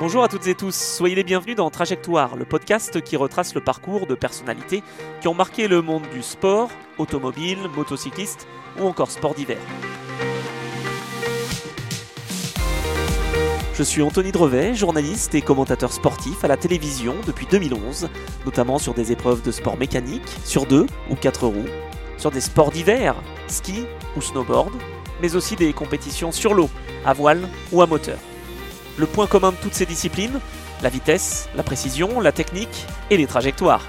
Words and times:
Bonjour 0.00 0.24
à 0.24 0.28
toutes 0.28 0.46
et 0.46 0.54
tous, 0.54 0.74
soyez 0.74 1.14
les 1.14 1.24
bienvenus 1.24 1.56
dans 1.56 1.68
Trajectoire, 1.68 2.34
le 2.34 2.46
podcast 2.46 3.02
qui 3.02 3.18
retrace 3.18 3.54
le 3.54 3.60
parcours 3.60 4.06
de 4.06 4.14
personnalités 4.14 4.82
qui 5.20 5.28
ont 5.28 5.34
marqué 5.34 5.68
le 5.68 5.82
monde 5.82 6.04
du 6.10 6.22
sport, 6.22 6.70
automobile, 6.96 7.58
motocycliste 7.76 8.48
ou 8.80 8.86
encore 8.86 9.10
sport 9.10 9.34
d'hiver. 9.34 9.58
Je 13.74 13.82
suis 13.82 14.00
Anthony 14.00 14.32
Drevet, 14.32 14.72
journaliste 14.72 15.34
et 15.34 15.42
commentateur 15.42 15.92
sportif 15.92 16.44
à 16.44 16.48
la 16.48 16.56
télévision 16.56 17.16
depuis 17.26 17.44
2011, 17.44 18.08
notamment 18.46 18.78
sur 18.78 18.94
des 18.94 19.12
épreuves 19.12 19.42
de 19.42 19.52
sport 19.52 19.76
mécanique, 19.76 20.22
sur 20.46 20.64
deux 20.64 20.86
ou 21.10 21.14
quatre 21.14 21.46
roues, 21.46 21.68
sur 22.16 22.30
des 22.30 22.40
sports 22.40 22.70
d'hiver, 22.70 23.16
ski 23.48 23.84
ou 24.16 24.22
snowboard, 24.22 24.72
mais 25.20 25.36
aussi 25.36 25.56
des 25.56 25.74
compétitions 25.74 26.32
sur 26.32 26.54
l'eau, 26.54 26.70
à 27.04 27.12
voile 27.12 27.46
ou 27.70 27.82
à 27.82 27.86
moteur. 27.86 28.16
Le 28.98 29.06
point 29.06 29.26
commun 29.26 29.52
de 29.52 29.56
toutes 29.56 29.74
ces 29.74 29.86
disciplines 29.86 30.40
La 30.82 30.88
vitesse, 30.88 31.48
la 31.54 31.62
précision, 31.62 32.20
la 32.20 32.32
technique 32.32 32.86
et 33.10 33.16
les 33.16 33.26
trajectoires. 33.26 33.84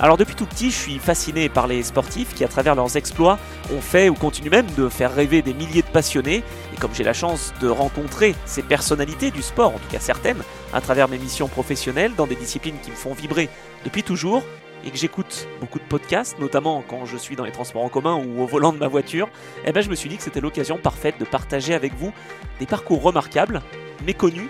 Alors 0.00 0.16
depuis 0.16 0.34
tout 0.34 0.46
petit, 0.46 0.70
je 0.70 0.76
suis 0.76 0.98
fasciné 0.98 1.48
par 1.48 1.68
les 1.68 1.84
sportifs 1.84 2.34
qui, 2.34 2.42
à 2.42 2.48
travers 2.48 2.74
leurs 2.74 2.96
exploits, 2.96 3.38
ont 3.72 3.80
fait 3.80 4.08
ou 4.08 4.14
continuent 4.14 4.50
même 4.50 4.66
de 4.76 4.88
faire 4.88 5.14
rêver 5.14 5.40
des 5.40 5.54
milliers 5.54 5.82
de 5.82 5.86
passionnés. 5.86 6.42
Et 6.72 6.76
comme 6.80 6.92
j'ai 6.92 7.04
la 7.04 7.12
chance 7.12 7.54
de 7.60 7.68
rencontrer 7.68 8.34
ces 8.44 8.62
personnalités 8.62 9.30
du 9.30 9.40
sport, 9.40 9.68
en 9.68 9.78
tout 9.78 9.88
cas 9.90 10.00
certaines, 10.00 10.42
à 10.72 10.80
travers 10.80 11.08
mes 11.08 11.18
missions 11.18 11.46
professionnelles 11.46 12.12
dans 12.16 12.26
des 12.26 12.34
disciplines 12.34 12.76
qui 12.82 12.90
me 12.90 12.96
font 12.96 13.14
vibrer 13.14 13.48
depuis 13.84 14.02
toujours, 14.02 14.42
et 14.84 14.90
que 14.90 14.98
j'écoute 14.98 15.48
beaucoup 15.60 15.78
de 15.78 15.84
podcasts, 15.84 16.38
notamment 16.38 16.84
quand 16.86 17.06
je 17.06 17.16
suis 17.16 17.36
dans 17.36 17.44
les 17.44 17.52
transports 17.52 17.84
en 17.84 17.88
commun 17.88 18.16
ou 18.16 18.42
au 18.42 18.46
volant 18.46 18.72
de 18.72 18.78
ma 18.78 18.88
voiture, 18.88 19.28
eh 19.64 19.72
ben 19.72 19.82
je 19.82 19.88
me 19.88 19.94
suis 19.94 20.08
dit 20.08 20.16
que 20.16 20.22
c'était 20.22 20.40
l'occasion 20.40 20.76
parfaite 20.76 21.18
de 21.18 21.24
partager 21.24 21.72
avec 21.72 21.94
vous 21.94 22.12
des 22.60 22.66
parcours 22.66 23.02
remarquables, 23.02 23.62
méconnus 24.04 24.48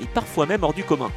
et 0.00 0.06
parfois 0.06 0.46
même 0.46 0.62
hors 0.62 0.74
du 0.74 0.84
commun. 0.84 1.10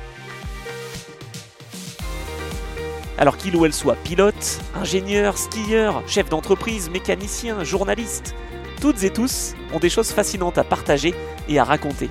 Alors 3.18 3.38
qu'il 3.38 3.56
ou 3.56 3.66
elle 3.66 3.74
soit 3.74 3.96
pilote, 4.04 4.60
ingénieur, 4.76 5.38
skieur, 5.38 6.04
chef 6.08 6.30
d'entreprise, 6.30 6.90
mécanicien, 6.90 7.64
journaliste, 7.64 8.36
toutes 8.80 9.04
et 9.04 9.10
tous 9.10 9.56
ont 9.74 9.80
des 9.80 9.90
choses 9.90 10.12
fascinantes 10.12 10.60
à 10.60 10.64
partager 10.64 11.16
et 11.50 11.58
à 11.58 11.64
raconter. 11.64 12.10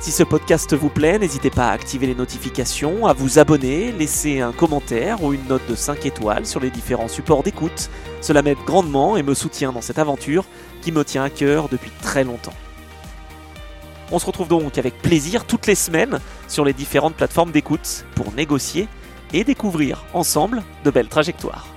Si 0.00 0.12
ce 0.12 0.22
podcast 0.22 0.72
vous 0.74 0.90
plaît, 0.90 1.18
n'hésitez 1.18 1.50
pas 1.50 1.68
à 1.68 1.72
activer 1.72 2.06
les 2.06 2.14
notifications, 2.14 3.06
à 3.06 3.12
vous 3.12 3.40
abonner, 3.40 3.90
laisser 3.90 4.40
un 4.40 4.52
commentaire 4.52 5.24
ou 5.24 5.32
une 5.32 5.44
note 5.48 5.66
de 5.68 5.74
5 5.74 6.06
étoiles 6.06 6.46
sur 6.46 6.60
les 6.60 6.70
différents 6.70 7.08
supports 7.08 7.42
d'écoute. 7.42 7.90
Cela 8.20 8.42
m'aide 8.42 8.58
grandement 8.66 9.16
et 9.16 9.24
me 9.24 9.34
soutient 9.34 9.72
dans 9.72 9.80
cette 9.80 9.98
aventure 9.98 10.44
qui 10.80 10.92
me 10.92 11.02
tient 11.02 11.24
à 11.24 11.30
cœur 11.30 11.68
depuis 11.68 11.90
très 12.02 12.22
longtemps. 12.22 12.54
On 14.12 14.18
se 14.18 14.26
retrouve 14.26 14.48
donc 14.48 14.78
avec 14.78 15.00
plaisir 15.02 15.44
toutes 15.44 15.66
les 15.66 15.74
semaines 15.74 16.20
sur 16.48 16.64
les 16.64 16.72
différentes 16.72 17.14
plateformes 17.14 17.50
d'écoute 17.50 18.04
pour 18.14 18.32
négocier 18.32 18.88
et 19.32 19.44
découvrir 19.44 20.04
ensemble 20.14 20.62
de 20.84 20.90
belles 20.90 21.08
trajectoires. 21.08 21.75